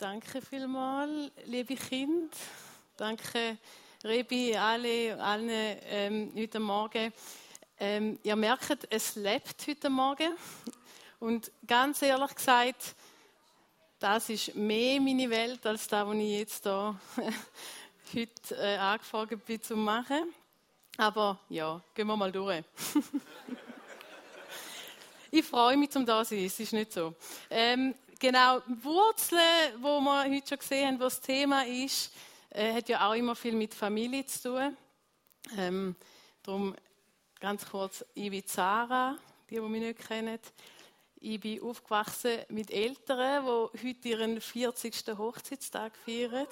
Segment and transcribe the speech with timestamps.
[0.00, 2.34] Danke vielmals, liebe Kinder.
[2.96, 3.58] Danke,
[4.02, 7.12] Rebi, alle, allen ähm, heute Morgen.
[7.78, 10.32] Ähm, ihr merkt, es lebt heute Morgen.
[11.18, 12.96] Und ganz ehrlich gesagt,
[13.98, 16.98] das ist mehr meine Welt als das, was ich jetzt hier
[18.14, 20.32] heute äh, angefangen bin zu machen.
[20.96, 22.64] Aber ja, gehen wir mal durch.
[25.30, 26.46] ich freue mich, zum da sein.
[26.46, 27.14] Es ist nicht so.
[27.50, 32.12] Ähm, genau, Wurzeln, wo wir heute schon gesehen haben, was das Thema ist,
[32.50, 34.76] äh, hat ja auch immer viel mit Familie zu tun.
[35.56, 35.96] Ähm,
[36.42, 36.76] darum
[37.40, 39.16] ganz kurz, ich bin Sarah,
[39.48, 40.38] die, die mich nicht kennen.
[41.22, 45.18] Ich bin aufgewachsen mit Eltern, die heute ihren 40.
[45.18, 46.46] Hochzeitstag feiern.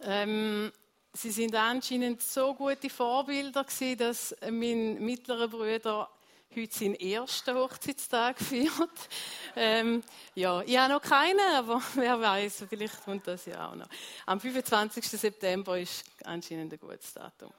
[0.00, 0.72] Ähm,
[1.12, 6.08] sie sind anscheinend so gute Vorbilder gewesen, dass mein mittlerer Bruder
[6.54, 9.08] heute seinen ersten Hochzeitstag feiert.
[9.54, 10.02] Ähm,
[10.34, 13.88] ja, ich habe noch keinen, aber wer weiß, vielleicht kommt das ja auch noch.
[14.26, 15.04] Am 25.
[15.08, 17.52] September ist anscheinend ein gutes Datum.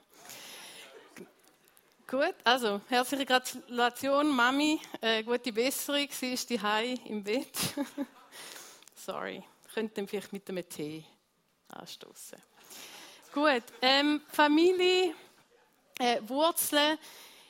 [2.08, 4.82] Gut, also herzliche Gratulation, Mami.
[5.00, 6.08] Äh, gute Besserung.
[6.10, 6.60] Sie ist die
[7.06, 7.56] im Bett.
[8.96, 11.04] Sorry, könnten vielleicht mit einem Tee
[11.68, 12.40] anstoßen.
[13.32, 15.14] Gut, ähm, Familie,
[16.00, 16.98] äh, Wurzeln.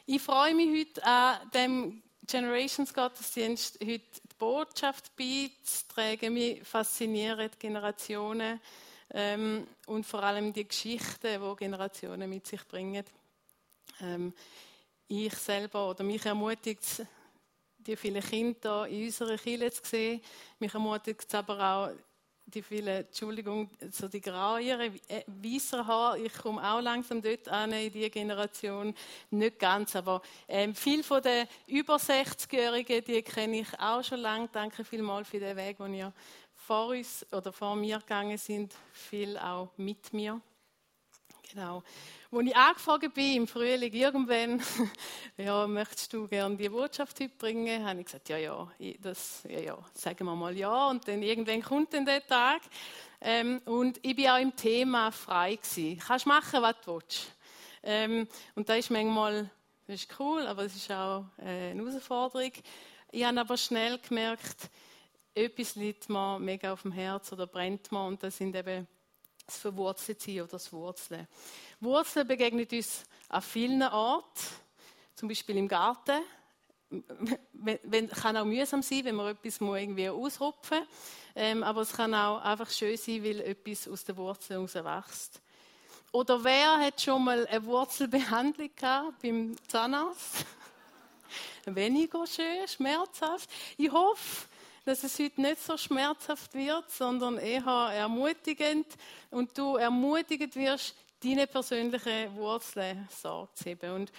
[0.05, 6.33] Ich freue mich heute an dem Generations Gottesdienst heute die Botschaft beizutragen.
[6.33, 8.59] Mich faszinieren die Generationen
[9.11, 13.05] ähm, und vor allem die Geschichten, die Generationen mit sich bringen.
[14.01, 14.33] Ähm,
[15.07, 17.05] ich selber oder mich ermutigt
[17.77, 20.21] die vielen Kinder in unserer Kirche zu sehen.
[20.59, 21.91] Mich ermutigt es aber auch,
[22.49, 27.71] die vielen, Entschuldigung, so die grauen, äh, weißer Haar, ich komme auch langsam dort an
[27.71, 28.93] in die Generation,
[29.29, 34.49] nicht ganz, aber ähm, viel von den über 60-Jährigen, die kenne ich auch schon lange.
[34.51, 36.13] Danke vielmals für den Weg, den ihr
[36.53, 40.41] vor uns oder vor mir gegangen sind, viel auch mit mir.
[41.51, 41.81] Genau.
[42.31, 44.61] Als ich angefragt bin im Frühling irgendwann,
[45.37, 47.83] ja, möchtest du gerne die Botschaft heute bringen?
[47.87, 50.89] Habe ich gesagt, ja, ja, das, ja, ja, sagen wir mal ja.
[50.89, 52.61] Und dann irgendwann kommt dann der Tag.
[53.19, 55.97] Ähm, und ich bin auch im Thema frei gewesen.
[55.97, 57.35] Kannst machen, was du willst.
[57.81, 59.49] Ähm, und da ist manchmal,
[59.87, 62.51] das ist cool, aber es ist auch äh, eine Herausforderung.
[63.11, 64.69] Ich habe aber schnell gemerkt,
[65.33, 68.87] etwas liegt mir mega auf dem Herz oder brennt mir und das sind eben
[69.49, 71.27] das Verwurzeltsein oder das Wurzeln.
[71.79, 74.47] Wurzeln begegnet uns an vielen Orten,
[75.15, 76.21] zum Beispiel im Garten.
[77.65, 80.87] Es kann auch mühsam sein, wenn man etwas irgendwie ausrupfen muss.
[81.35, 85.41] Ähm, aber es kann auch einfach schön sein, weil etwas aus der Wurzel herauswächst.
[86.11, 90.45] Oder wer hat schon mal eine Wurzelbehandlung gehabt beim Zahnarzt?
[91.65, 93.49] Weniger schön, schmerzhaft.
[93.77, 94.47] Ich hoffe,
[94.89, 98.87] dass es heute nicht so schmerzhaft wird, sondern eher ermutigend
[99.29, 103.91] und du ermutigend wirst, deine persönlichen Wurzeln Sorge zu haben.
[103.91, 104.11] Und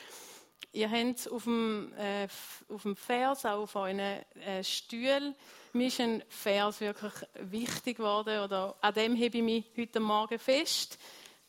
[0.73, 2.29] ihr habt auf dem, äh,
[2.69, 5.35] auf dem Vers, auch auf euren äh, Stühlen,
[5.73, 10.39] mir ist ein Vers wirklich wichtig geworden, oder an dem hebe ich mich heute Morgen
[10.39, 10.99] fest.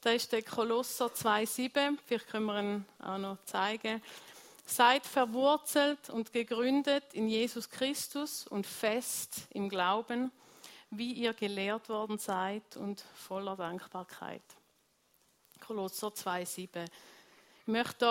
[0.02, 1.98] Da ist der Kolosser 2,7.
[2.08, 4.02] Vielleicht können wir ihn auch noch zeigen.
[4.66, 10.32] Seid verwurzelt und gegründet in Jesus Christus und fest im Glauben,
[10.92, 14.44] wie ihr gelehrt worden seid und voller Dankbarkeit.
[15.60, 16.86] Kolosser 2,7.
[17.62, 18.06] Ich möchte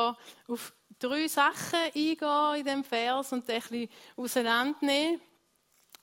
[0.46, 5.20] hier auf drei Sachen eingehen in dem Vers und ein bisschen auseinandernehmen.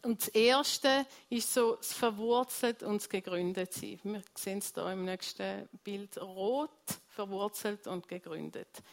[0.04, 4.00] Und das erste ist so das Verwurzelt und das Gegründet sein.
[4.04, 6.70] Wir sehen es hier im nächsten Bild rot,
[7.10, 8.84] verwurzelt und gegründet.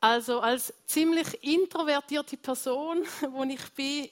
[0.00, 4.08] Also als ziemlich introvertierte Person, wo ich bin,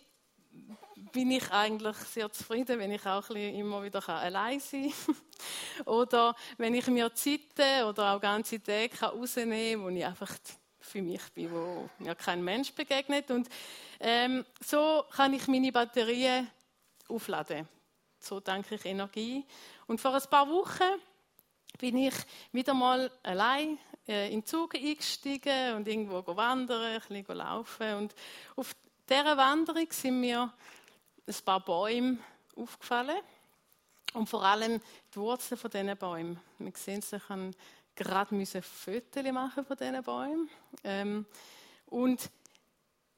[1.12, 5.86] bin ich eigentlich sehr zufrieden, wenn ich auch immer wieder allein sein kann.
[5.86, 10.32] oder wenn ich mir Zeiten oder auch ganze Tage rausnehmen kann, wo ich einfach
[10.80, 13.30] für mich bin, wo mir kein Mensch begegnet.
[13.30, 13.48] Und
[14.00, 16.50] ähm, so kann ich meine Batterien
[17.09, 17.68] aufladen.
[18.18, 19.44] So danke ich Energie.
[19.86, 21.00] Und vor ein paar Wochen
[21.78, 22.15] bin ich
[22.53, 27.94] wieder mal allein in den Zug eingestiegen und irgendwo wandern, ein bisschen laufen.
[27.94, 28.14] Und
[28.54, 28.74] auf
[29.08, 30.53] dieser Wanderung sind mir
[31.26, 32.18] ein paar Bäume
[32.54, 33.18] aufgefallen.
[34.14, 34.80] Und vor allem
[35.12, 36.41] die Wurzeln von diesen Bäumen.
[36.58, 37.22] Wir sehen es, ich
[37.97, 40.50] gerade Fotos machen von diesen Bäumen.
[40.84, 41.26] Ähm,
[41.86, 42.30] und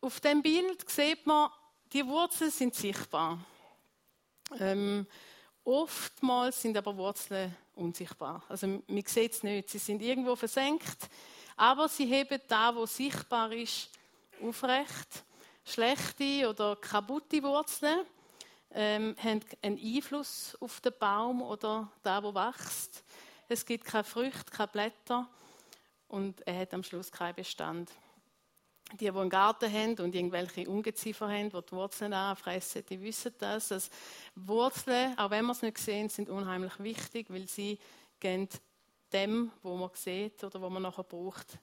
[0.01, 1.51] auf dem Bild sieht man,
[1.93, 3.39] die Wurzeln sind sichtbar.
[4.59, 5.07] Ähm,
[5.65, 8.43] oftmals sind aber Wurzeln unsichtbar.
[8.49, 9.71] Also man sieht es nicht.
[9.71, 11.09] Sie sind irgendwo versenkt,
[11.59, 13.91] Aber sie heben da, wo sichtbar ist,
[14.41, 15.25] aufrecht.
[15.65, 18.07] Schlechte oder kaputte Wurzeln
[18.71, 23.03] ähm, haben einen Einfluss auf den Baum oder da, wo wächst.
[23.49, 25.29] Es gibt keine Früchte, keine Blätter
[26.07, 27.91] und er hat am Schluss keinen Bestand.
[28.93, 33.35] Die, die einen Garten haben und irgendwelche Ungeziefer haben, die die Wurzeln anfressen, die wissen
[33.39, 33.69] das.
[33.69, 33.91] Dass
[34.35, 37.79] Wurzeln, auch wenn wir es nicht sehen, sind unheimlich wichtig, weil sie
[38.19, 38.49] geben
[39.13, 41.59] dem, wo man sieht oder wo man nachher braucht,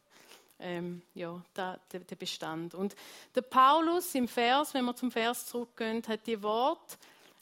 [0.60, 2.74] ähm, ja, der, der Bestand.
[2.76, 2.96] Und
[3.34, 6.98] der Paulus im Vers, wenn wir zum Vers zurückgehen, hat die Wort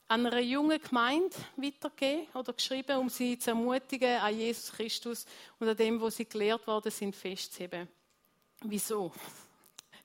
[0.08, 5.26] an einer jungen Gemeinde weitergegeben oder geschrieben, um sie zu ermutigen, an Jesus Christus
[5.60, 7.88] und an dem, wo sie gelehrt worden sind, festzuheben.
[8.62, 9.12] Wieso?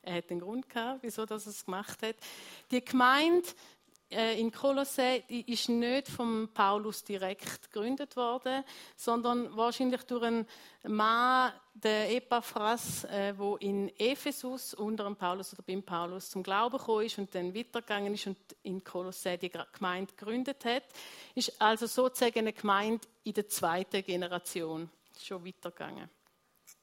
[0.08, 2.16] Er hat einen Grund gehabt, wieso er es gemacht hat.
[2.70, 3.46] Die Gemeinde
[4.10, 8.64] äh, in Kolosse ist nicht von Paulus direkt gegründet worden,
[8.96, 10.46] sondern wahrscheinlich durch einen
[10.84, 17.04] Mann, der Epaphras, äh, in Ephesus unter dem Paulus oder beim Paulus zum Glauben gekommen
[17.04, 20.84] ist und dann weitergegangen ist und in Kolosse die Gemeinde gegründet hat,
[21.34, 24.88] ist also sozusagen eine Gemeinde in der zweiten Generation
[25.20, 26.08] schon weitergegangen.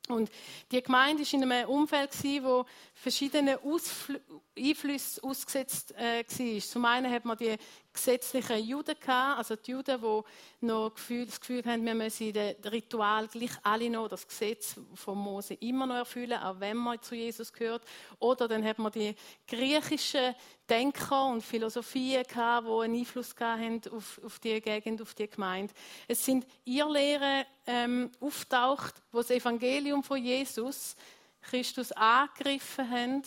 [0.08, 0.30] Und
[0.72, 2.12] die Gemeinde war in einem Umfeld,
[2.44, 4.22] wo verschiedene Ausfl
[4.58, 6.62] Einflüsse ausgesetzt äh, war.
[6.62, 7.58] Zum einen hat man die
[7.96, 13.28] gesetzlichen Juden gehabt, also die Juden, die noch das Gefühl haben, wir müssen das Ritual
[13.28, 17.52] gleich alle noch, das Gesetz von Mose immer noch erfüllen, auch wenn man zu Jesus
[17.52, 17.84] gehört.
[18.20, 19.16] Oder dann hat man die
[19.48, 20.36] griechischen
[20.70, 25.74] Denker und Philosophien gehabt, die einen Einfluss haben auf, auf die Gegend, auf die Gemeinde.
[26.08, 30.96] Es sind Irrlehren ähm, auftaucht, wo das Evangelium von Jesus
[31.42, 33.24] Christus angegriffen haben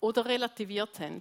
[0.00, 1.20] oder relativiert haben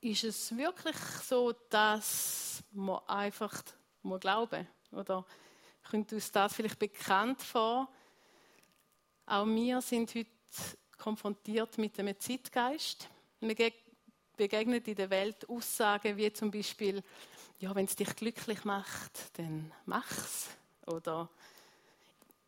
[0.00, 3.62] ist es wirklich so, dass man einfach
[4.02, 5.24] muss glauben Oder
[5.90, 7.88] könnte uns das vielleicht bekannt vor?
[9.26, 10.30] Auch wir sind heute
[10.96, 13.08] konfrontiert mit dem Zeitgeist.
[13.40, 13.72] Wir
[14.36, 17.02] begegnen in der Welt Aussagen wie zum Beispiel,
[17.58, 20.48] ja, wenn es dich glücklich macht, dann mach's.
[20.86, 21.28] Oder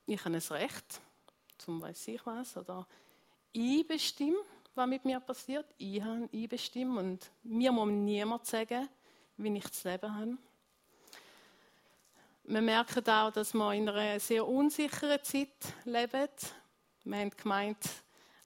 [0.06, 1.00] ich habe es Recht,
[1.58, 2.56] zum weiß ich was.
[2.56, 2.86] Oder
[3.52, 4.42] ich bestimme
[4.74, 5.66] was mit mir passiert.
[5.76, 8.88] Ich habe einbestimmt und mir muss niemand sagen,
[9.36, 10.38] wie ich das Leben habe.
[12.44, 16.28] Wir merken auch, dass wir in einer sehr unsicheren Zeit leben.
[17.04, 17.84] Wir haben gemeint,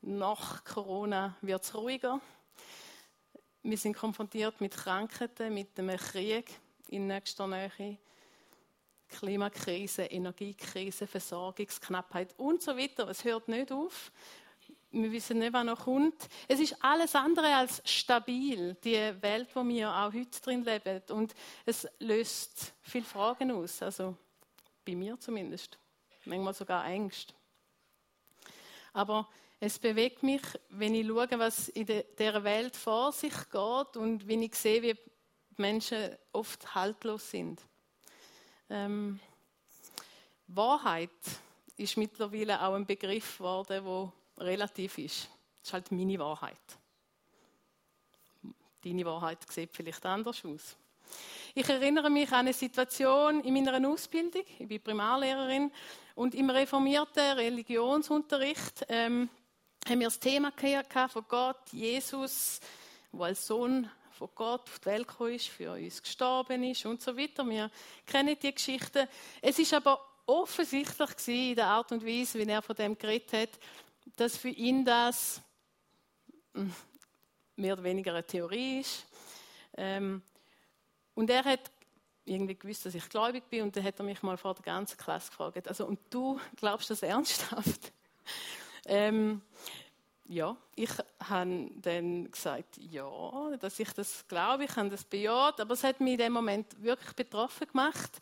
[0.03, 2.21] nach Corona wird es ruhiger.
[3.63, 6.51] Wir sind konfrontiert mit Krankheiten, mit einem Krieg
[6.89, 7.99] in nächster Nähe,
[9.09, 13.09] Klimakrise, Energiekrise, Versorgungsknappheit und so weiter.
[13.09, 14.13] Es hört nicht auf
[14.91, 16.29] wir wissen nicht, was noch kommt.
[16.49, 21.03] Es ist alles andere als stabil, die Welt, wo wir auch heute drin leben.
[21.11, 21.35] Und
[21.65, 24.17] es löst viele Fragen aus, also
[24.85, 25.79] bei mir zumindest.
[26.25, 27.35] Manchmal sogar Ängste.
[28.93, 29.29] Aber
[29.61, 34.43] es bewegt mich, wenn ich schaue, was in dieser Welt vor sich geht und wenn
[34.43, 34.97] ich sehe, wie
[35.57, 37.61] Menschen oft haltlos sind.
[38.69, 39.21] Ähm,
[40.49, 41.11] Wahrheit
[41.77, 45.29] ist mittlerweile auch ein Begriff geworden, wo relativ ist.
[45.61, 46.59] Das ist halt meine Wahrheit.
[48.83, 50.77] Deine Wahrheit sieht vielleicht anders aus.
[51.55, 54.45] Ich erinnere mich an eine Situation in meiner Ausbildung.
[54.59, 55.73] Ich bin Primarlehrerin
[56.15, 59.29] und im reformierten Religionsunterricht ähm,
[59.89, 60.53] haben wir das Thema
[61.09, 62.61] von Gott, Jesus,
[63.13, 67.17] der als Sohn von Gott auf die Welt ist, für uns gestorben ist und so
[67.17, 67.49] weiter.
[67.49, 67.71] Wir
[68.07, 69.09] kennen die Geschichte.
[69.41, 73.61] Es ist aber offensichtlich in der Art und Weise, wie er von dem geredet hat,
[74.17, 75.41] dass für ihn das
[76.55, 76.73] hm,
[77.57, 79.07] mehr oder weniger eine Theorie ist.
[79.77, 80.23] Ähm,
[81.15, 81.71] und er hat
[82.25, 84.97] irgendwie gewusst, dass ich gläubig bin und dann hat er mich mal vor der ganzen
[84.97, 87.93] Klasse gefragt, also und du glaubst das ernsthaft?
[88.87, 89.43] ähm,
[90.29, 95.75] ja, ich habe dann gesagt, ja, dass ich das glaube, ich habe das bejaht, aber
[95.75, 98.19] es hat mich in dem Moment wirklich betroffen gemacht,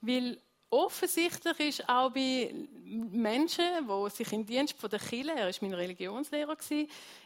[0.00, 0.40] weil
[0.72, 2.52] offensichtlich ist auch bei
[2.84, 6.56] Menschen, die sich in Dienst von der Kirche, er war mein Religionslehrer,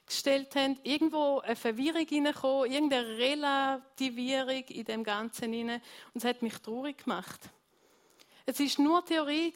[0.05, 5.81] gestellt haben, irgendwo eine Verwirrung hineingekommen, irgendeine Relativierung in dem Ganzen hinein.
[6.13, 7.41] Und es hat mich traurig gemacht.
[8.45, 9.53] Es war nur Theorie,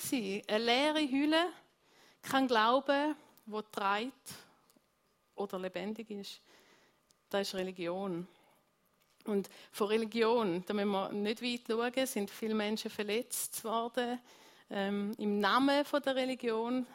[0.47, 1.47] eine leere Hülle,
[2.23, 3.17] kein Glaube,
[3.47, 4.35] wo treibt
[5.35, 6.41] oder lebendig ist.
[7.29, 8.27] Das ist Religion.
[9.25, 14.19] Und von Religion, da müssen wir nicht weit schauen, sind viele Menschen verletzt worden.
[14.71, 16.87] Ähm, Im Namen von der Religion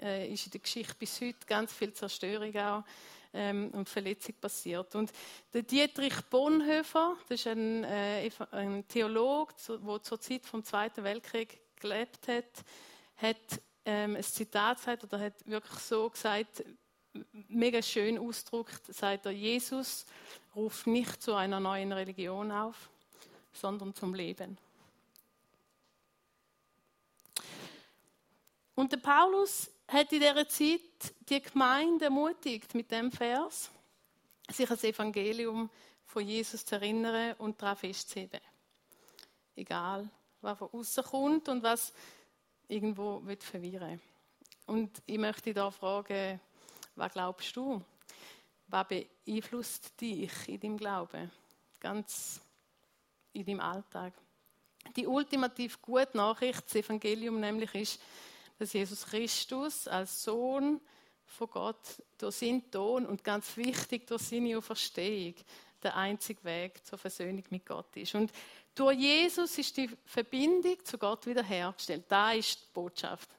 [0.00, 2.84] äh, ist in der Geschichte bis heute ganz viel Zerstörung auch
[3.32, 4.94] ähm, und Verletzung passiert.
[4.94, 5.12] Und
[5.52, 11.60] der Dietrich Bonhoeffer, das ist ein, äh, ein Theologe, der zur Zeit vom Zweiten Weltkrieg
[11.80, 12.64] gelebt hat,
[13.16, 16.64] hat ähm, ein Zitat gesagt oder hat wirklich so gesagt,
[17.48, 20.06] mega schön ausdrückt, sagt er, Jesus
[20.54, 22.90] ruft nicht zu einer neuen Religion auf,
[23.52, 24.58] sondern zum Leben.
[28.74, 30.80] Und der Paulus hat in dieser Zeit
[31.28, 33.70] die Gemeinde ermutigt mit dem Vers,
[34.50, 35.70] sich an das Evangelium
[36.06, 38.40] von Jesus zu erinnern und daran festzuheben.
[39.56, 40.08] Egal,
[40.40, 41.92] was von außen kommt und was
[42.68, 44.00] irgendwo wird verwirren.
[44.66, 46.40] Und ich möchte da fragen,
[46.96, 47.82] was glaubst du?
[48.74, 51.30] Was beeinflusst dich in deinem Glauben?
[51.78, 52.40] Ganz
[53.32, 54.12] in deinem Alltag.
[54.96, 58.00] Die ultimativ gute Nachricht, das Evangelium nämlich ist,
[58.58, 60.80] dass Jesus Christus als Sohn
[61.24, 65.36] von Gott durch seinen Ton und ganz wichtig durch seine Auferstehung
[65.80, 68.16] der einzige Weg zur Versöhnung mit Gott ist.
[68.16, 68.32] Und
[68.74, 72.06] durch Jesus ist die Verbindung zu Gott wiederhergestellt.
[72.08, 73.30] Da ist die Botschaft.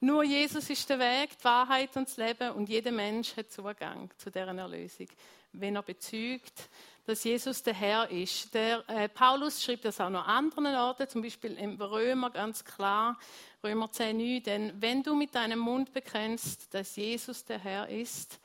[0.00, 4.08] Nur Jesus ist der Weg, die Wahrheit und das Leben und jeder Mensch hat Zugang
[4.16, 5.08] zu deren Erlösung,
[5.52, 6.68] wenn er bezeugt,
[7.04, 8.54] dass Jesus der Herr ist.
[8.54, 12.64] Der äh, Paulus schreibt das auch noch an anderen Orten, zum Beispiel im Römer ganz
[12.64, 13.18] klar,
[13.64, 18.38] Römer 10,9, denn wenn du mit deinem Mund bekennst, dass Jesus der Herr ist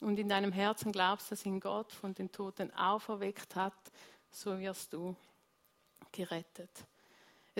[0.00, 3.74] und in deinem Herzen glaubst, dass ihn Gott von den Toten auferweckt hat,
[4.30, 5.14] so wirst du
[6.12, 6.70] gerettet.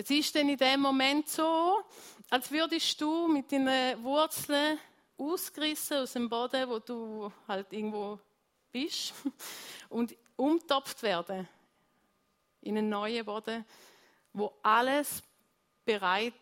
[0.01, 1.83] Es ist denn in dem Moment so,
[2.29, 4.77] als würdest du mit deinen Wurzeln
[5.17, 8.19] ausgerissen aus dem Boden, wo du halt irgendwo
[8.71, 9.13] bist,
[9.89, 11.47] und umtopft werden
[12.61, 13.65] in einen neuen Boden,
[14.33, 15.23] wo alles
[15.83, 16.33] bereit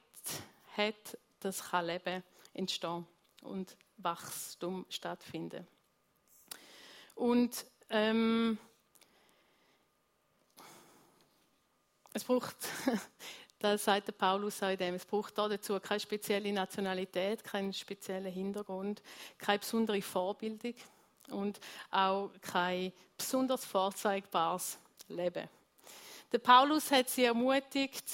[0.75, 3.07] hat, dass kann Leben entstehen
[3.43, 5.65] und Wachstum stattfinden.
[7.15, 8.57] Und ähm,
[12.13, 12.55] es braucht
[13.59, 18.31] Da sagt der Paulus auch in dem, es braucht dazu keine spezielle Nationalität, keinen speziellen
[18.31, 19.01] Hintergrund,
[19.37, 20.75] keine besondere Vorbildung
[21.29, 21.59] und
[21.89, 25.49] auch kein besonders vorzeigbares Leben.
[26.31, 28.05] Der Paulus hat sie ermutigt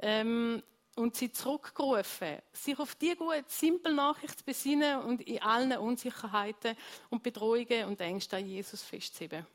[0.00, 0.62] ähm,
[0.96, 6.76] und sie zurückgerufen, sich auf die gute, simple Nachricht zu besinnen und in allen Unsicherheiten
[7.08, 9.46] und Bedrohungen und Ängsten an Jesus festzuheben.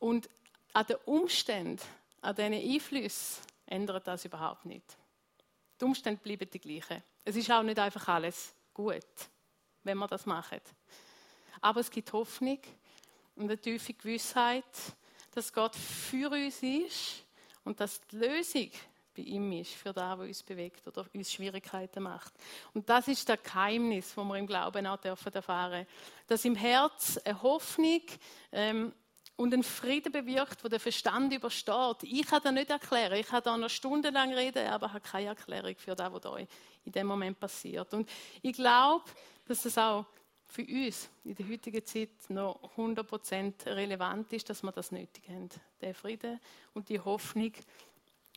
[0.00, 0.28] Und
[0.72, 1.80] an den Umständen
[2.24, 4.96] an diesen Einflüssen ändert das überhaupt nicht.
[5.80, 7.02] Die Umstände bleiben die gleichen.
[7.24, 9.04] Es ist auch nicht einfach alles gut,
[9.82, 10.62] wenn man das macht.
[11.60, 12.58] Aber es gibt Hoffnung
[13.36, 14.64] und eine tiefe Gewissheit,
[15.32, 17.24] dass Gott für uns ist
[17.64, 18.70] und dass die Lösung
[19.14, 22.32] bei ihm ist, für das, was uns bewegt oder uns Schwierigkeiten macht.
[22.72, 25.86] Und das ist das Geheimnis, das wir im Glauben auch erfahren dürfen.
[26.26, 28.02] Dass im Herz eine Hoffnung
[28.50, 28.92] ähm,
[29.36, 32.02] und einen Frieden bewirkt, wo der Verstand übersteht.
[32.02, 33.14] Ich kann das nicht erklären.
[33.14, 36.46] Ich kann da noch stundenlang reden, aber habe keine Erklärung für das, was da in
[36.92, 37.92] dem Moment passiert.
[37.94, 38.08] Und
[38.42, 39.04] ich glaube,
[39.46, 40.06] dass das auch
[40.46, 45.48] für uns in der heutigen Zeit noch 100% relevant ist, dass wir das nötig haben.
[45.80, 46.38] Der Frieden
[46.74, 47.52] und die Hoffnung,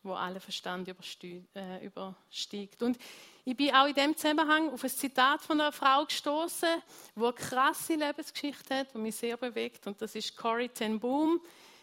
[0.04, 2.84] wo alle Verstand äh, übersteigt.
[2.84, 2.98] Und
[3.46, 6.82] ich bin auch in dem Zusammenhang auf ein Zitat von einer Frau gestoßen,
[7.16, 9.88] die eine krasse Lebensgeschichte hat, die mich sehr bewegt.
[9.88, 11.42] Und das ist Corrie ten Boom.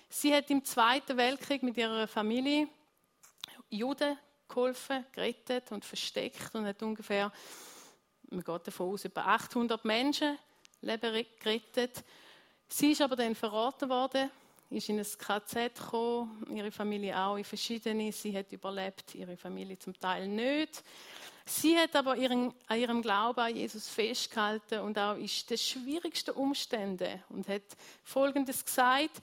[0.08, 2.68] Sie hat im Zweiten Weltkrieg mit ihrer Familie
[3.70, 4.16] Juden
[4.48, 7.32] geholfen, gerettet und versteckt und hat ungefähr,
[8.30, 10.38] man geht davon aus, etwa 800 Menschen
[10.80, 12.04] Leben gerettet.
[12.68, 14.30] Sie ist aber dann verraten worden,
[14.70, 18.12] ist in ein KZ gekommen, ihre Familie auch in verschiedene.
[18.12, 20.82] Sie hat überlebt, ihre Familie zum Teil nicht.
[21.46, 26.30] Sie hat aber ihren, an ihrem Glauben an Jesus festgehalten und auch in den schwierigsten
[26.30, 27.62] Umständen und hat
[28.02, 29.20] Folgendes gesagt,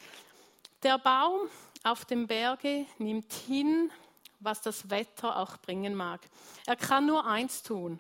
[0.84, 1.50] der Baum
[1.84, 3.92] auf dem Berge nimmt hin,
[4.40, 6.22] was das Wetter auch bringen mag.
[6.68, 8.00] Er kann nur eins tun,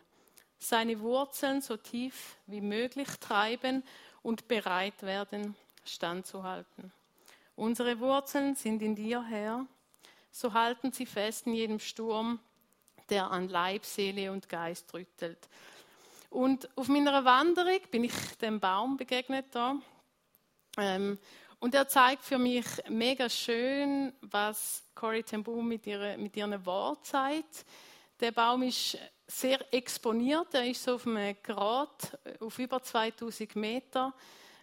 [0.59, 3.83] seine Wurzeln so tief wie möglich treiben
[4.21, 6.91] und bereit werden, standzuhalten.
[7.55, 9.65] Unsere Wurzeln sind in dir, Herr,
[10.31, 12.39] so halten sie fest in jedem Sturm
[13.09, 15.49] der an Leib, Seele und Geist rüttelt.
[16.29, 19.75] Und auf meiner Wanderung bin ich dem Baum begegnet da.
[20.77, 21.19] Ähm,
[21.59, 27.03] und er zeigt für mich mega schön, was Corrie ten mit, ihrer, mit ihren Worten
[27.03, 27.65] sagt.
[28.19, 34.13] Der Baum ist sehr exponiert, er ist so auf einem Grad, auf über 2000 Meter.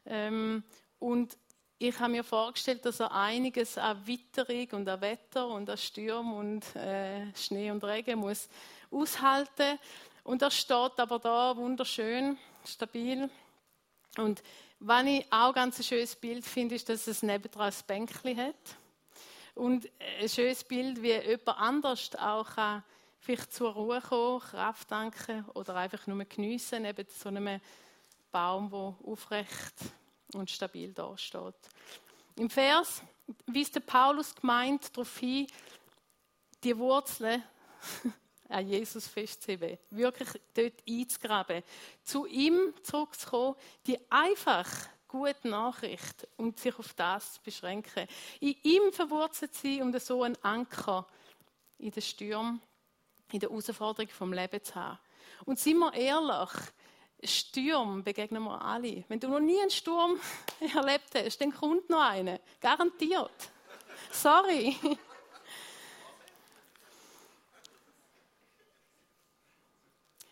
[0.07, 0.65] Ähm,
[0.99, 1.37] und
[1.79, 6.33] ich habe mir vorgestellt, dass er einiges an Witterung und an Wetter und an Sturm
[6.33, 8.49] und äh, Schnee und Regen muss
[8.91, 9.79] aushalten.
[10.25, 13.31] Und er steht aber da wunderschön, stabil.
[14.17, 14.43] Und
[14.81, 18.55] was ich auch ganz ein schönes Bild finde, ist, dass es nebendran ein Bänkchen hat.
[19.55, 19.89] Und
[20.21, 22.83] ein schönes Bild, wie jemand anders auch kann
[23.21, 27.61] vielleicht zur Ruhe kommen, Kraft tanken oder einfach nur geniessen neben so einem
[28.31, 29.75] Baum, der aufrecht
[30.35, 31.55] und stabil dasteht.
[32.37, 33.03] Im Vers
[33.47, 35.47] weist der Paulus gemeint darauf hin,
[36.63, 37.43] die Wurzeln
[38.49, 41.63] an Jesus festzuheben, wirklich dort einzugraben,
[42.03, 43.57] zu ihm zurückzukommen,
[43.87, 44.69] die einfach
[45.07, 48.07] gute Nachricht und sich auf das zu beschränken.
[48.41, 51.07] In ihm verwurzelt sie, um so einen Anker
[51.79, 52.61] in den Stürmen,
[53.33, 54.99] in der Herausforderung vom Leben zu haben.
[55.45, 56.51] Und sind wir ehrlich,
[57.23, 59.05] Sturm begegnen wir alle.
[59.09, 60.21] Wenn du noch nie einen Sturm
[60.75, 62.41] erlebt hast, dann kommt noch einer.
[62.61, 63.51] Garantiert.
[64.11, 64.77] Sorry.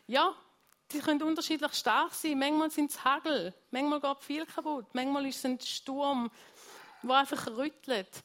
[0.08, 0.32] Ja,
[0.92, 2.38] die können unterschiedlich stark sein.
[2.38, 6.30] Manchmal sind es Hagel, manchmal geht viel kaputt, manchmal ist es ein Sturm,
[7.02, 8.22] der einfach rüttelt.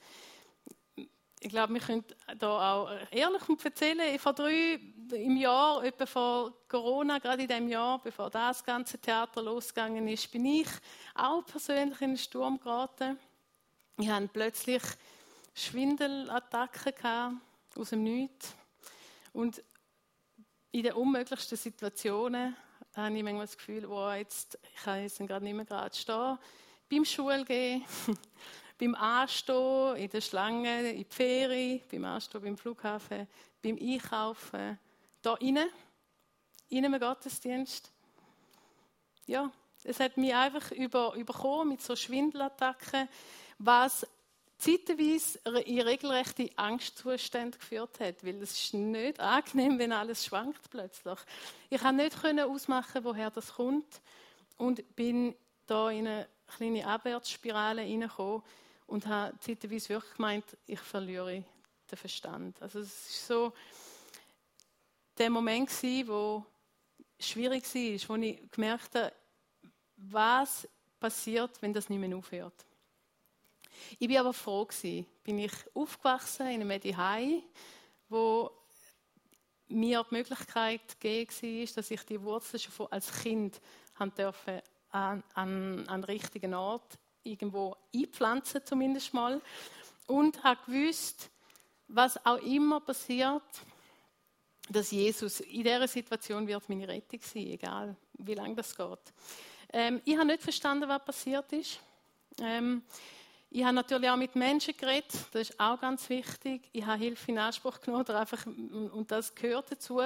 [1.39, 2.06] Ich glaube, wir können
[2.38, 4.20] da auch ehrlich erzählen.
[4.20, 4.80] Vor drei
[5.12, 10.32] im Jahr, etwa vor Corona, gerade in dem Jahr, bevor das ganze Theater losgegangen ist,
[10.32, 10.68] bin ich
[11.15, 13.20] auch persönlich in einen Sturm geraten.
[13.98, 14.82] Ich hatte plötzlich
[15.53, 17.41] Schwindelattacken
[17.75, 18.56] aus dem Nichts.
[19.34, 19.63] Und
[20.72, 22.56] in den unmöglichsten Situationen
[22.96, 26.38] habe ich manchmal das Gefühl, wow, jetzt, ich kann jetzt gerade nicht mehr gerade stehen.
[26.89, 27.86] Beim Schulgehen,
[28.80, 33.27] beim Anstehen, in der Schlange, in die Ferien, beim Anstehen beim Flughafen,
[33.62, 34.80] beim Einkaufen,
[35.22, 35.70] da innen,
[36.70, 37.92] in einem Gottesdienst.
[39.28, 39.51] Ja,
[39.84, 43.08] es hat mich einfach über, überkommen mit so Schwindelattacken,
[43.58, 44.06] was
[44.58, 51.18] zeitweise in regelrechte Angstzustände geführt hat, weil es ist nicht angenehm, wenn alles schwankt plötzlich.
[51.70, 54.01] Ich konnte nicht ausmachen, woher das kommt
[54.58, 55.36] und bin
[55.66, 58.44] da in eine kleine Abwärtsspirale hineingekommen
[58.86, 61.44] und habe zeitweise wirklich gemeint, ich verliere
[61.90, 62.62] den Verstand.
[62.62, 63.54] Also es war so
[65.22, 66.44] der Moment gewesen, wo
[67.20, 69.13] schwierig war, wo ich gemerkt habe,
[69.98, 70.67] was
[71.00, 72.65] passiert, wenn das nicht mehr aufhört.
[74.00, 75.06] Ich bin aber froh gewesen.
[75.24, 77.43] Bin ich aufgewachsen in einem Medihai,
[78.10, 78.50] wo
[79.67, 83.62] mir die Möglichkeit gegeben war, dass ich die Wurzeln schon als Kind
[84.00, 84.12] an,
[84.89, 89.39] an, an, an richtigen Ort irgendwo einpflanzen zumindest mal
[90.08, 91.30] und habe gewusst,
[91.88, 93.43] was auch immer passiert,
[94.71, 99.13] dass Jesus in dieser Situation wird meine Rettung sein, egal wie lange das geht.
[99.73, 101.79] Ähm, ich habe nicht verstanden, was passiert ist.
[102.39, 102.84] Ähm,
[103.53, 106.69] ich habe natürlich auch mit Menschen geredet, das ist auch ganz wichtig.
[106.71, 110.01] Ich habe Hilfe in Anspruch genommen, oder einfach, und das gehört dazu,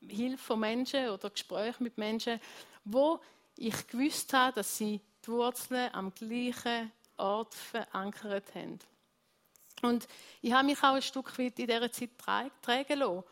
[0.00, 2.40] Hilfe von Menschen oder Gespräche mit Menschen,
[2.84, 3.20] wo
[3.56, 8.78] ich gewusst habe, dass sie die Wurzeln am gleichen Ort verankert haben.
[9.82, 10.08] Und
[10.40, 12.10] ich habe mich auch ein Stück weit in dieser Zeit
[12.62, 13.24] tragen lassen.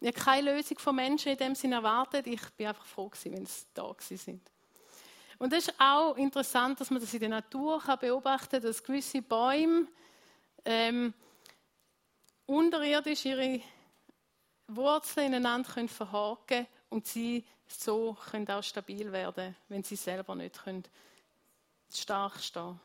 [0.00, 2.26] Ich habe keine Lösung von Menschen in dem Sinne erwartet.
[2.26, 4.40] Ich bin einfach froh gewesen, wenn sie da sind.
[5.38, 8.82] Und es ist auch interessant, dass man das in der Natur kann beobachten kann, dass
[8.82, 9.86] gewisse Bäume
[10.64, 11.12] ähm,
[12.46, 13.60] unterirdisch ihre
[14.68, 20.62] Wurzeln ineinander können verhaken und sie so können auch stabil werden, wenn sie selber nicht
[20.62, 20.84] können
[21.92, 22.80] stark stehen.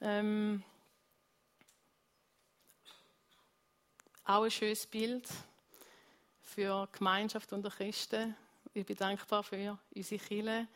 [0.00, 0.62] Ähm,
[4.24, 5.28] auch ein schönes Bild
[6.52, 8.36] für Gemeinschaft unter Christen.
[8.74, 10.68] Ich bin dankbar für unsere Kirche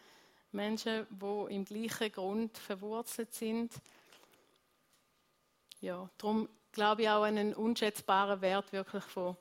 [0.53, 3.75] Menschen, die im gleichen Grund verwurzelt sind.
[5.81, 9.37] Ja, darum glaube ich auch an einen unschätzbaren Wert wirklich von,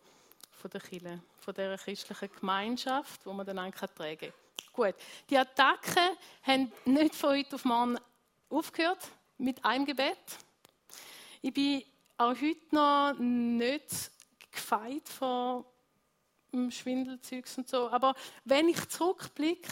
[0.52, 4.34] von der Kirche, von dieser christlichen Gemeinschaft, wo man dann tragen kann.
[4.74, 4.96] Gut,
[5.30, 7.98] die Attacken haben nicht von heute auf morgen
[8.50, 10.38] aufgehört mit einem Gebet.
[11.42, 11.82] Ich bin
[12.18, 14.12] auch heute noch nicht
[14.52, 15.64] gefeit von
[16.72, 17.90] Schwindelzeugs und so.
[17.90, 19.70] Aber wenn ich zurückblicke,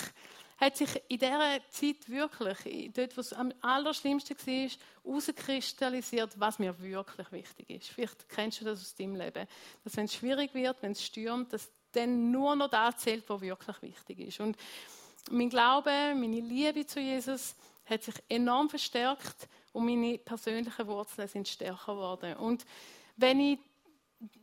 [0.57, 4.69] hat sich in dieser Zeit wirklich, dort, wo es am allerschlimmsten war,
[5.03, 7.89] herauskristallisiert, was mir wirklich wichtig ist.
[7.89, 9.47] Vielleicht kennst du das aus deinem Leben.
[9.83, 13.41] Dass wenn es schwierig wird, wenn es stürmt, dass dann nur noch das zählt, was
[13.41, 14.39] wirklich wichtig ist.
[14.39, 14.57] Und
[15.29, 21.47] mein Glaube, meine Liebe zu Jesus hat sich enorm verstärkt und meine persönlichen Wurzeln sind
[21.47, 22.35] stärker geworden.
[22.37, 22.65] Und
[23.17, 23.59] wenn ich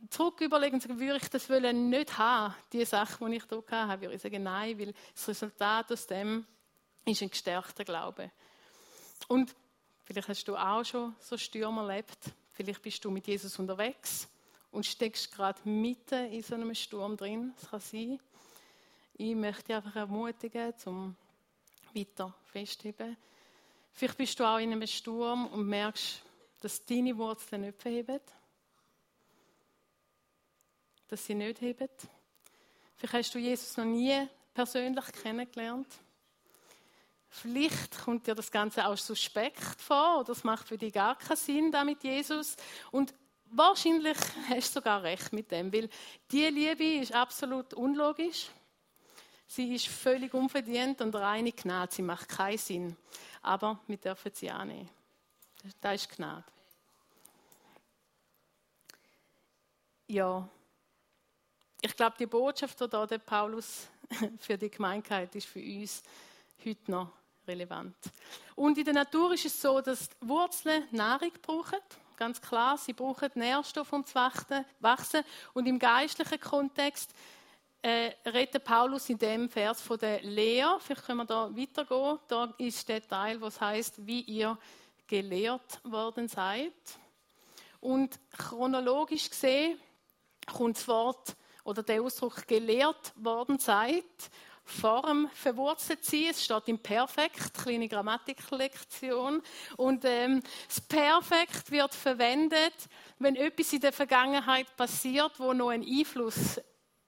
[0.09, 3.87] zurück überlegen und sagen, würde ich das wollen nicht haben, die Sache, die ich hier
[3.87, 6.45] hatte, würde ich sagen, nein, weil das Resultat aus dem
[7.05, 8.31] ist ein gestärkter Glaube.
[9.27, 9.55] Und
[10.03, 12.19] vielleicht hast du auch schon so Stürme erlebt,
[12.51, 14.27] vielleicht bist du mit Jesus unterwegs
[14.71, 18.19] und steckst gerade mitten in so einem Sturm drin, das kann sein.
[19.13, 21.15] Ich möchte dich einfach ermutigen, zum
[21.93, 23.17] weiter festheben.
[23.93, 26.21] Vielleicht bist du auch in einem Sturm und merkst,
[26.61, 28.21] dass deine Wurzeln nicht verheben
[31.11, 31.89] dass sie nicht heben.
[32.95, 35.87] Vielleicht hast du Jesus noch nie persönlich kennengelernt.
[37.27, 41.35] Vielleicht kommt dir das Ganze auch suspekt vor oder es macht für dich gar keinen
[41.35, 42.55] Sinn da mit Jesus.
[42.91, 43.13] Und
[43.45, 44.17] wahrscheinlich
[44.49, 45.89] hast du sogar recht mit dem, weil
[46.31, 48.47] die Liebe ist absolut unlogisch.
[49.47, 51.93] Sie ist völlig unverdient und reine Gnade.
[51.93, 52.97] Sie macht keinen Sinn.
[53.41, 54.89] Aber wir dürfen sie annehmen.
[55.81, 56.45] Das ist Gnade.
[60.07, 60.47] Ja.
[61.83, 63.87] Ich glaube, die Botschaft, die der Paulus
[64.39, 66.03] für die Gemeinheit ist für uns
[66.63, 67.11] heute noch
[67.47, 67.95] relevant.
[68.55, 71.79] Und in der Natur ist es so, dass Wurzeln Nahrung brauchen.
[72.17, 75.23] Ganz klar, sie brauchen Nährstoffe, um zu wachsen.
[75.53, 77.15] Und im geistlichen Kontext
[77.81, 80.79] äh, redet Paulus in dem Vers von der Lehre.
[80.79, 82.19] Vielleicht können wir da weitergehen.
[82.27, 84.55] Da ist der Teil, was heißt, wie ihr
[85.07, 86.73] gelehrt worden seid.
[87.79, 89.79] Und chronologisch gesehen
[90.45, 94.03] kommt das Wort oder der Ausdruck gelehrt worden seid
[94.63, 96.27] vor dem Verwurzeltsein.
[96.29, 99.41] Es steht im Perfekt, kleine Grammatiklektion.
[99.77, 102.73] Und ähm, das Perfekt wird verwendet,
[103.19, 106.57] wenn etwas in der Vergangenheit passiert, wo noch einen Einfluss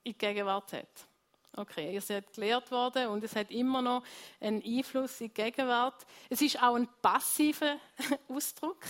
[0.03, 1.07] in die Gegenwart hat.
[1.55, 4.03] Okay, ihr seid gelehrt worden und es hat immer noch
[4.41, 6.03] einen Einfluss in die Gegenwart.
[6.27, 7.77] Es ist auch ein passiver
[8.27, 8.83] Ausdruck.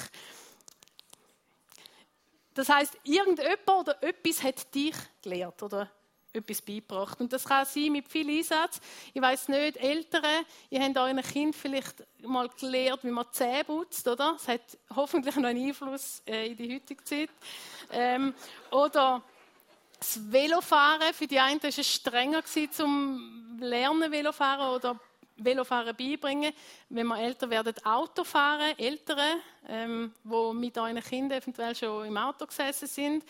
[2.53, 5.89] Das heißt, irgendjemand oder etwas hat dich gelehrt oder
[6.33, 7.19] etwas beigebracht.
[7.19, 8.79] Und das kann sein mit viel Einsatz.
[9.13, 14.07] Ich weiß nicht, Eltern, ihr habt euren Kind vielleicht mal gelehrt, wie man Zähne putzt,
[14.07, 14.33] oder?
[14.33, 14.61] Das hat
[14.95, 17.29] hoffentlich noch einen Einfluss äh, in die heutige Zeit.
[17.91, 18.33] Ähm,
[18.71, 19.23] oder
[19.99, 24.99] das Velofahren, für die einen war es strenger zum Lernen Velofahren oder
[25.37, 26.53] Velofahren beibringen.
[26.89, 32.45] Wenn wir älter werden, Autofahren, Ältere, ähm, wo mit euren Kindern eventuell schon im Auto
[32.45, 33.25] gesessen sind.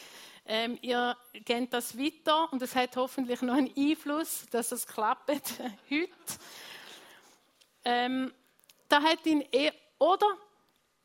[0.46, 5.30] Ähm, ihr kennt das weiter und es hat hoffentlich noch einen Einfluss, dass es klappt
[5.90, 6.10] heute.
[7.86, 8.34] Ähm,
[8.90, 10.28] da hat ihn e oder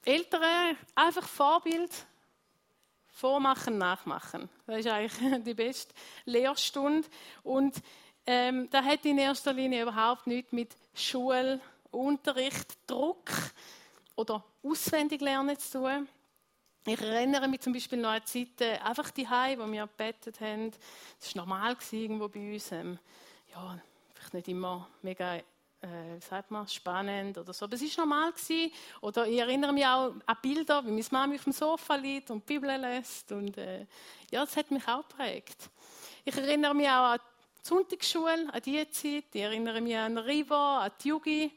[0.05, 1.91] Ältere einfach Vorbild
[3.09, 4.49] vormachen, nachmachen.
[4.67, 7.07] Das ist eigentlich die beste Lehrstunde
[7.43, 7.75] und
[8.31, 13.31] ähm, da hat in erster Linie überhaupt nichts mit Schulunterricht, Druck
[14.17, 16.07] oder auswendig lernen zu tun.
[16.85, 20.73] Ich erinnere mich zum Beispiel noch an Zeiten, einfach die wo wir gebetet haben.
[21.19, 22.71] Das war normal irgendwo bei uns.
[22.71, 22.99] Ähm,
[23.51, 23.79] ja,
[24.13, 25.43] vielleicht nicht immer mega, äh,
[26.21, 27.65] sagt man, spannend oder so.
[27.65, 28.33] Aber es war normal.
[28.33, 28.71] Gewesen.
[29.01, 32.47] Oder ich erinnere mich auch an Bilder, wie meine Mama auf dem Sofa liegt und
[32.47, 33.33] die Bibel lässt.
[33.33, 33.87] Und äh,
[34.31, 35.71] ja, das hat mich auch geprägt.
[36.27, 37.21] Ich erinnere mich auch an
[37.69, 39.25] die Sonntagsschule, an diese Zeit.
[39.33, 41.53] Ich erinnere mich an Riva, an die Yugi.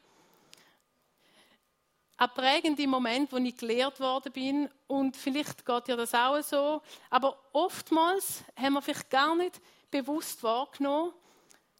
[2.18, 4.70] Ein prägender Moment, wo ich gelehrt worden bin.
[4.88, 6.82] Und vielleicht geht ja das auch so.
[7.10, 11.14] Aber oftmals haben wir vielleicht gar nicht bewusst wahrgenommen,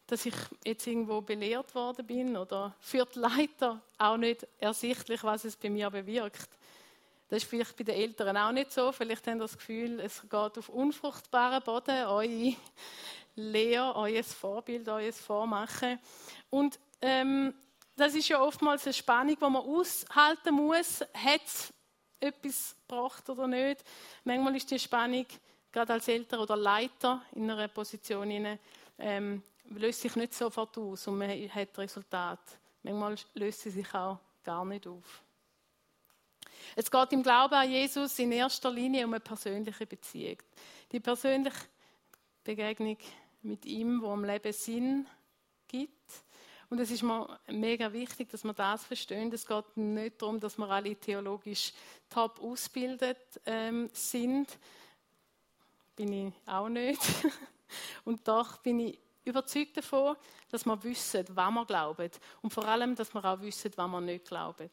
[0.06, 5.44] dass ich jetzt irgendwo belehrt worden bin oder für die Leiter auch nicht ersichtlich, was
[5.44, 6.48] es bei mir bewirkt.
[7.28, 8.92] Das ist vielleicht bei den Eltern auch nicht so.
[8.92, 12.04] Vielleicht haben das Gefühl, es geht auf unfruchtbaren Boden.
[12.04, 12.54] Eure
[13.34, 15.98] Lehre, euer Vorbild, euer Vormachen.
[16.50, 17.54] Und ähm,
[17.96, 21.00] das ist ja oftmals eine Spannung, die man aushalten muss.
[21.14, 21.72] Hat es
[22.20, 23.84] etwas gebracht oder nicht?
[24.24, 25.26] Manchmal ist die Spannung,
[25.70, 28.58] gerade als Eltern oder Leiter in einer Position,
[28.98, 32.40] ähm, löst sich nicht sofort aus und man hat Resultat.
[32.82, 35.22] Manchmal löst sie sich auch gar nicht auf.
[36.76, 40.38] Es geht im Glauben an Jesus in erster Linie um eine persönliche Beziehung.
[40.90, 41.66] Die persönliche
[42.44, 42.96] Begegnung
[43.42, 45.06] mit ihm, wo am Leben Sinn
[45.68, 46.24] gibt.
[46.70, 49.30] Und es ist mir mega wichtig, dass wir das verstehen.
[49.32, 51.72] Es geht nicht darum, dass wir alle theologisch
[52.08, 54.58] top ausgebildet ähm, sind.
[55.94, 57.00] Bin ich auch nicht.
[58.04, 60.16] Und doch bin ich überzeugt davon,
[60.50, 62.10] dass wir wissen, was wir glauben.
[62.40, 64.70] Und vor allem, dass wir auch wissen, was wir nicht glauben.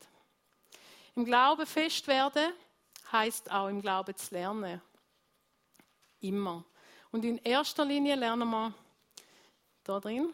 [1.15, 2.53] Im Glauben fest werden
[3.11, 4.81] heißt auch im Glauben zu lernen.
[6.21, 6.63] Immer.
[7.11, 8.73] Und in erster Linie lernen wir
[9.83, 10.31] da drin,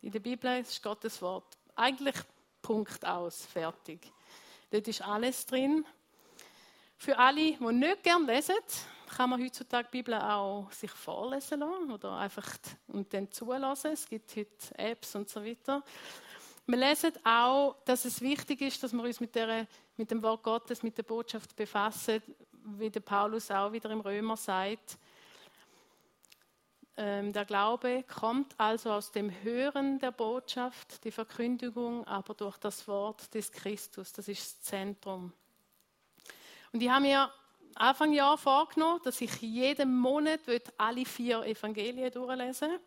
[0.00, 1.58] in der Bibel ist Gottes Wort.
[1.76, 2.16] Eigentlich
[2.62, 4.00] Punkt aus, fertig.
[4.70, 5.84] Dort ist alles drin.
[6.96, 8.54] Für alle, die nicht gerne lesen,
[9.14, 12.48] kann man heutzutage die Bibel auch sich vorlesen lassen oder einfach
[12.88, 13.92] und dann zulassen.
[13.92, 15.82] Es gibt heute Apps und so weiter.
[16.66, 20.42] Wir lesen auch, dass es wichtig ist, dass wir uns mit, der, mit dem Wort
[20.42, 22.22] Gottes, mit der Botschaft befassen,
[22.78, 24.96] wie der Paulus auch wieder im Römer sagt.
[27.02, 32.86] Ähm, der Glaube kommt also aus dem Hören der Botschaft, die Verkündigung, aber durch das
[32.86, 34.12] Wort des Christus.
[34.12, 35.32] Das ist das Zentrum.
[36.74, 37.32] Und ich habe mir
[37.74, 40.40] Anfang Jahr vorgenommen, dass ich jeden Monat
[40.76, 42.78] alle vier Evangelien durchlesen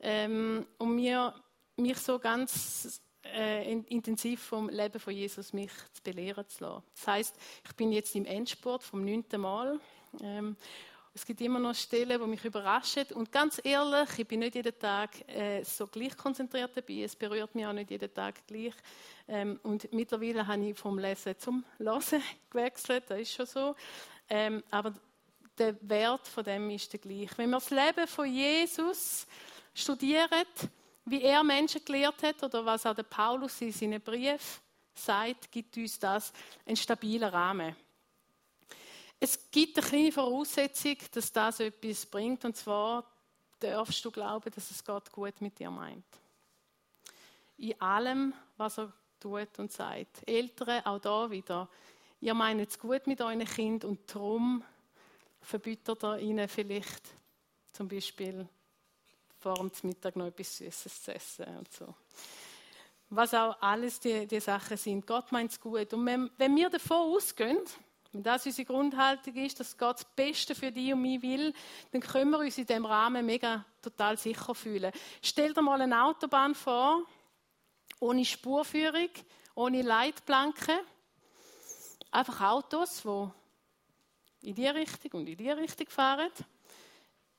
[0.00, 1.34] ähm, und mir
[1.76, 6.82] mich so ganz äh, intensiv vom Leben von Jesus mich zu belehren zu lassen.
[6.94, 9.78] Das heißt, ich bin jetzt im Endspurt vom neunten Mal.
[10.22, 10.56] Ähm,
[11.16, 13.04] es gibt immer noch Stellen, die mich überraschen.
[13.14, 17.02] Und ganz ehrlich, ich bin nicht jeden Tag äh, so gleich konzentriert dabei.
[17.04, 18.74] Es berührt mich auch nicht jeden Tag gleich.
[19.28, 23.04] Ähm, und mittlerweile habe ich vom Lesen zum Lesen gewechselt.
[23.06, 23.76] Das ist schon so.
[24.28, 24.92] Ähm, aber
[25.56, 27.38] der Wert von dem ist der gleiche.
[27.38, 29.26] Wenn wir das Leben von Jesus
[29.72, 30.46] studieren,
[31.04, 34.60] wie er Menschen gelehrt hat oder was auch der Paulus in seinen Brief
[34.92, 36.32] sagt, gibt uns das
[36.66, 37.76] einen stabilen Rahmen.
[39.20, 43.04] Es gibt eine kleine Voraussetzung, dass das etwas bringt, und zwar
[43.58, 46.04] darfst du glauben, dass es Gott gut mit dir meint.
[47.56, 50.28] In allem, was er tut und sagt.
[50.28, 51.68] Eltern, auch da wieder,
[52.20, 54.62] ihr meint es gut mit euren Kind und darum
[55.40, 57.10] verbietet er ihnen vielleicht
[57.72, 58.46] zum Beispiel
[59.38, 61.94] vor dem Mittag noch etwas Süßes zu essen und so.
[63.10, 65.06] Was auch alles die, die Sachen sind.
[65.06, 65.92] Gott meint es gut.
[65.92, 67.60] Und wenn, wenn wir davon ausgehen,
[68.14, 71.52] wenn das unsere Grundhaltung ist, dass Gott das Beste für dich und mich will,
[71.90, 74.92] dann können wir uns in diesem Rahmen mega total sicher fühlen.
[75.20, 77.02] Stell dir mal eine Autobahn vor,
[77.98, 79.08] ohne Spurführung,
[79.56, 80.78] ohne Leitplanken.
[82.12, 86.30] Einfach Autos, die in die Richtung und in die Richtung fahren.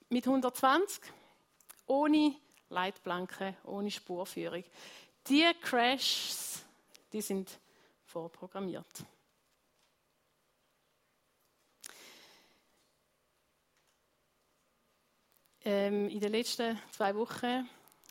[0.09, 1.01] Mit 120
[1.87, 2.35] ohne
[2.67, 4.65] Leitplanken, ohne Spurführung.
[5.29, 6.65] Die Crashs,
[7.13, 7.59] die sind
[8.03, 9.05] vorprogrammiert.
[15.67, 17.67] Ähm, in den letzten zwei Wochen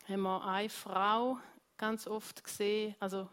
[0.09, 1.37] haben wir eine Frau
[1.77, 3.29] ganz oft gesehen, also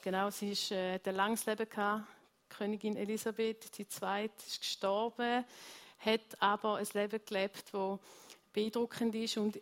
[0.00, 2.06] genau, sie ist, äh, ein langes Leben gehabt,
[2.48, 5.44] Königin Elisabeth die zweite ist gestorben,
[5.98, 7.98] hat aber ein Leben gelebt, das
[8.54, 9.36] beeindruckend ist.
[9.36, 9.60] Und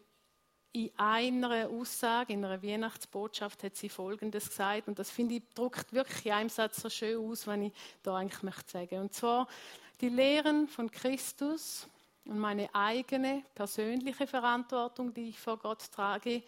[0.71, 4.87] in einer Aussage, in einer Weihnachtsbotschaft hat sie Folgendes gesagt.
[4.87, 7.73] Und das finde ich, drückt wirklich in einem Satz so schön aus, wenn ich
[8.05, 9.01] da eigentlich möchte sagen.
[9.01, 9.49] Und zwar,
[10.01, 11.89] die Lehren von Christus
[12.29, 16.43] und meine eigene persönliche Verantwortung, die ich vor Gott trage,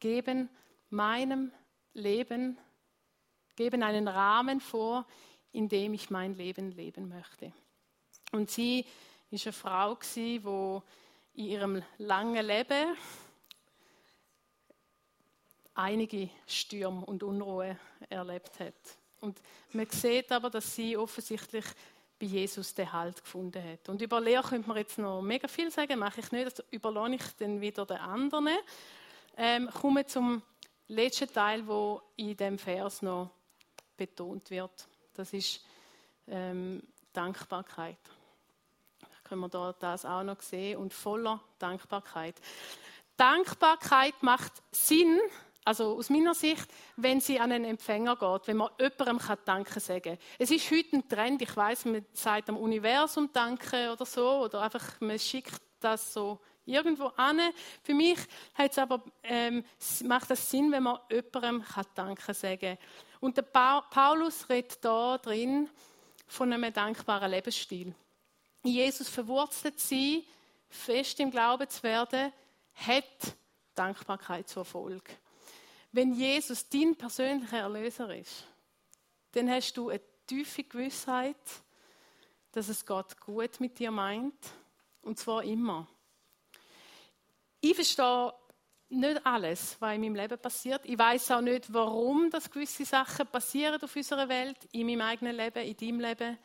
[0.00, 0.48] geben
[0.90, 1.52] meinem
[1.94, 2.58] Leben,
[3.54, 5.06] geben einen Rahmen vor,
[5.52, 7.52] in dem ich mein Leben leben möchte.
[8.32, 8.84] Und sie
[9.30, 10.40] ist eine Frau, die
[11.34, 12.96] in ihrem langen Leben
[15.74, 18.98] einige Stürme und Unruhe erlebt hat.
[19.20, 19.40] Und
[19.72, 21.66] man sieht aber, dass sie offensichtlich
[22.20, 23.88] bei Jesus den Halt gefunden hat.
[23.88, 27.14] Und über Lehre könnte man jetzt noch mega viel sagen, mache ich nicht, das überlasse
[27.14, 28.48] ich dann wieder den anderen.
[29.36, 30.42] Ähm, komme zum
[30.88, 33.30] letzten Teil, wo in dem Vers noch
[33.96, 34.86] betont wird.
[35.14, 35.64] Das ist
[36.28, 37.98] ähm, Dankbarkeit.
[39.24, 42.34] Können wir da das auch noch sehen und voller Dankbarkeit.
[43.16, 45.18] Dankbarkeit macht Sinn,
[45.64, 49.80] also aus meiner Sicht, wenn sie an einen Empfänger geht, wenn man jemandem kann Danke
[49.80, 50.18] sagen kann.
[50.38, 54.62] Es ist heute ein Trend, ich weiß, man sagt am Universum Danke oder so, oder
[54.62, 57.40] einfach, man schickt das so irgendwo an.
[57.82, 58.18] Für mich
[58.54, 59.64] hat's aber, ähm,
[60.04, 62.78] macht das Sinn, wenn man jemandem kann Danke sagen kann.
[63.20, 65.68] Und der pa Paulus redet da drin
[66.26, 67.94] von einem dankbaren Lebensstil.
[68.62, 70.26] Jesus verwurzelt sie,
[70.68, 72.32] fest im Glauben zu werden,
[72.74, 73.36] hat
[73.74, 75.10] Dankbarkeit zur Folge.
[75.92, 78.44] Wenn Jesus dein persönlicher Erlöser ist,
[79.32, 81.36] dann hast du eine tiefe Gewissheit,
[82.52, 84.50] dass es Gott gut mit dir meint.
[85.02, 85.86] Und zwar immer.
[87.60, 88.32] Ich verstehe
[88.90, 90.84] nicht alles, was in meinem Leben passiert.
[90.84, 95.36] Ich weiß auch nicht, warum das gewisse Sachen passieren auf unserer Welt, in meinem eigenen
[95.36, 96.38] Leben, in deinem Leben.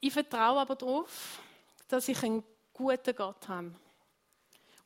[0.00, 1.40] Ich vertraue aber darauf,
[1.88, 3.74] dass ich einen guten Gott habe.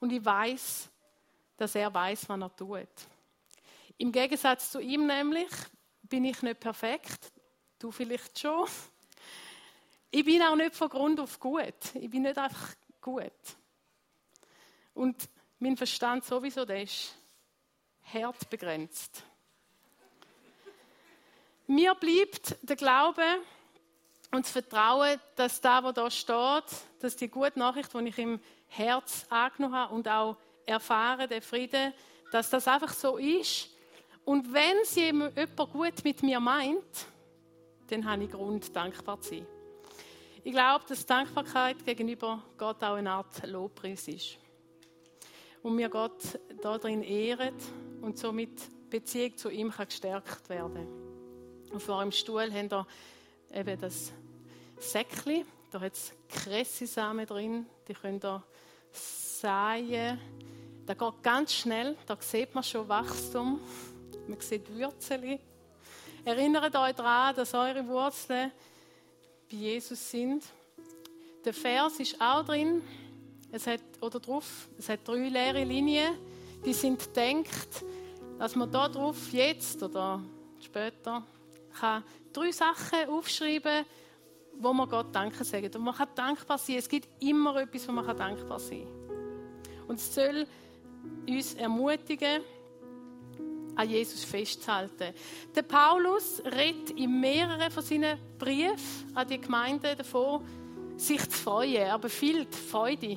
[0.00, 0.88] Und ich weiß,
[1.56, 3.13] dass er weiß, was er tut.
[3.96, 5.50] Im Gegensatz zu ihm nämlich
[6.02, 7.32] bin ich nicht perfekt,
[7.78, 8.68] du vielleicht schon.
[10.10, 11.94] Ich bin auch nicht von Grund auf gut.
[11.94, 13.32] Ich bin nicht einfach gut.
[14.94, 15.28] Und
[15.58, 17.16] mein Verstand sowieso, der ist
[18.12, 19.24] hart begrenzt.
[21.66, 23.24] Mir bleibt der Glaube
[24.30, 26.64] und das Vertrauen, dass da, wo da steht,
[27.00, 31.94] dass die gute Nachricht, die ich im Herz angenommen habe und auch erfahre, der Friede,
[32.30, 33.73] dass das einfach so ist
[34.24, 37.06] und wenn es jemand gut mit mir meint,
[37.88, 39.46] dann habe ich Grund, dankbar zu sein.
[40.42, 44.38] Ich glaube, dass Dankbarkeit gegenüber Gott auch eine Art Lobpreis ist.
[45.62, 47.54] Und mir Gott darin ehren
[48.02, 48.50] und somit
[48.90, 50.86] Beziehung zu ihm kann gestärkt werden
[51.72, 52.86] Und vor dem Stuhl haben wir
[53.52, 54.12] eben das
[54.78, 55.46] Säckchen.
[55.70, 58.42] Da hat es krasse Samen drin, die könnt ihr
[58.92, 60.20] säen.
[60.86, 63.60] Das geht ganz schnell, da sieht man schon Wachstum.
[64.26, 65.38] Man sieht Wurzeln.
[66.24, 68.50] Erinnert euch daran, dass eure Wurzeln
[69.50, 70.44] bei Jesus sind.
[71.44, 72.82] Der Vers ist auch drin.
[73.52, 76.14] Es hat, oder drauf, es hat drei leere Linien,
[76.64, 77.84] die sind gedacht,
[78.38, 80.20] dass man da drauf jetzt oder
[80.60, 81.22] später
[81.78, 83.84] kann drei Sachen aufschreiben
[84.58, 86.76] wo man Gott Danke sagen Und man kann dankbar sein.
[86.76, 89.88] Es gibt immer etwas, wo man dankbar sein kann.
[89.88, 90.46] Und es soll
[91.28, 92.42] uns ermutigen,
[93.76, 95.14] an Jesus festzuhalten.
[95.54, 100.44] Der Paulus redet in mehreren von seinen Briefen an die Gemeinde davon,
[100.96, 101.74] sich zu freuen.
[101.74, 103.16] Er befiehlt Freude.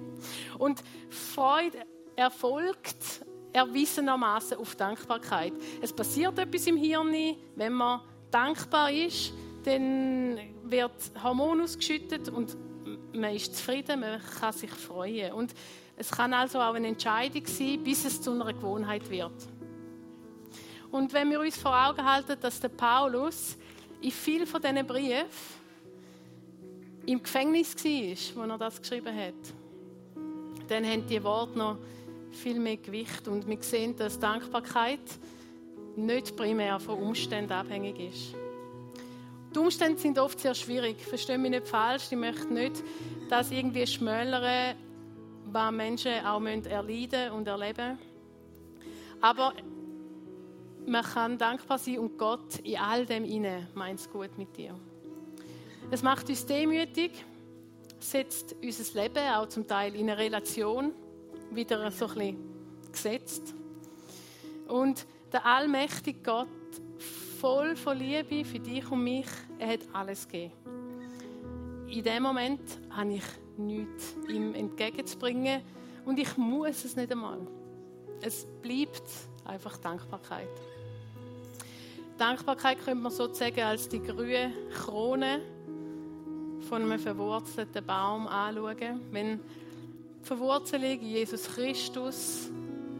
[0.58, 1.78] Und Freude
[2.16, 5.52] erfolgt erwiesenermaßen auf Dankbarkeit.
[5.80, 9.32] Es passiert etwas im Hirn, wenn man dankbar ist,
[9.64, 12.56] dann wird Hormon ausgeschüttet und
[13.12, 15.32] man ist zufrieden, man kann sich freuen.
[15.32, 15.54] Und
[15.96, 19.32] es kann also auch eine Entscheidung sein, bis es zu einer Gewohnheit wird.
[20.90, 23.56] Und wenn wir uns vor Augen halten, dass der Paulus
[24.00, 25.26] in vielen von diesen Briefen
[27.06, 29.34] im Gefängnis war, wo er das geschrieben hat,
[30.68, 31.78] dann haben die Worte noch
[32.30, 33.26] viel mehr Gewicht.
[33.28, 35.00] Und wir sehen, dass Dankbarkeit
[35.96, 38.34] nicht primär von Umständen abhängig ist.
[39.54, 41.00] Die Umstände sind oft sehr schwierig.
[41.00, 42.04] Verstehe mich nicht falsch.
[42.10, 42.84] Ich möchte nicht,
[43.30, 44.76] dass irgendwie schmälern,
[45.46, 48.08] was Menschen auch erleiden und erleben müssen.
[49.20, 49.54] Aber
[50.88, 54.74] man kann dankbar sein und Gott in all dem inne meint es gut mit dir.
[55.90, 57.12] Es macht uns demütig,
[57.98, 60.92] setzt unser Leben auch zum Teil in eine Relation
[61.50, 62.36] wieder so ein bisschen
[62.92, 63.54] gesetzt.
[64.66, 66.48] Und der allmächtige Gott
[67.40, 69.26] voll von Liebe für dich und mich.
[69.58, 70.52] Er hat alles gegeben.
[71.88, 73.24] In dem Moment habe ich
[73.56, 75.62] nichts ihm entgegenzubringen
[76.04, 77.40] und ich muss es nicht einmal.
[78.20, 79.02] Es bleibt
[79.44, 80.48] einfach Dankbarkeit.
[82.18, 85.40] Dankbarkeit könnte man sozusagen als die grüne Krone
[86.68, 89.00] von einem verwurzelten Baum anschauen.
[89.12, 92.50] Wenn die Verwurzelung Jesus Christus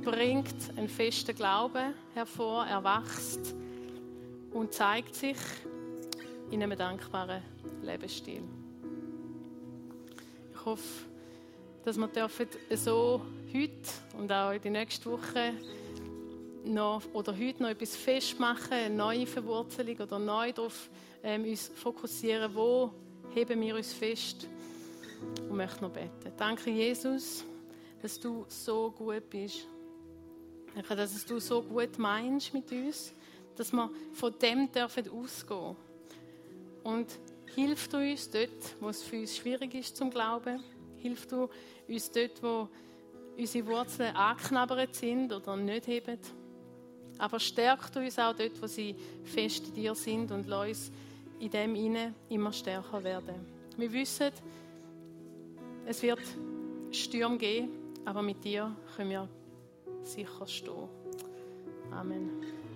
[0.04, 3.56] bringt einen festen Glauben hervor, er wächst
[4.52, 5.36] und zeigt sich
[6.52, 7.42] in einem dankbaren
[7.82, 8.42] Lebensstil.
[10.54, 11.06] Ich hoffe,
[11.84, 13.20] dass wir dürfen so
[13.52, 13.72] heute
[14.16, 15.54] und auch in der nächsten Woche
[16.64, 20.90] noch, oder heute noch etwas festmachen, eine neue Verwurzelung oder neu darauf
[21.22, 22.92] ähm, uns fokussieren, wo
[23.34, 24.48] heben wir uns fest
[25.48, 26.32] und möchten noch beten.
[26.36, 27.44] Danke, Jesus,
[28.02, 29.66] dass du so gut bist.
[30.74, 33.12] Danke, dass du so gut meinst mit uns
[33.58, 35.76] dass wir von dem dürfen ausgehen
[36.84, 37.06] Und
[37.54, 40.62] hilf du uns dort, wo es für uns schwierig ist zum Glauben.
[40.96, 41.48] Hilf du
[41.88, 42.68] uns dort, wo
[43.36, 46.18] unsere Wurzeln angeknabbert sind oder nicht heben.
[47.18, 50.92] Aber stärk du uns auch dort, wo sie fest in dir sind und lass uns
[51.40, 53.34] in dem inne immer stärker werden.
[53.76, 54.30] Wir wissen,
[55.86, 56.20] es wird
[56.90, 57.70] Sturm geben,
[58.04, 59.28] aber mit dir können wir
[60.02, 60.88] sicher stehen.
[61.90, 62.67] Amen.